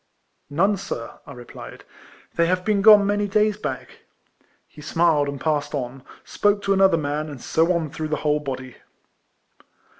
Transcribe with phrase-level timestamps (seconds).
[0.49, 1.83] "None, sir," I replied;"
[2.35, 3.99] they have been gone many days back."
[4.67, 8.39] He smiled, and passing on, spoke to another man, and so on through the whole
[8.39, 8.77] bod}'.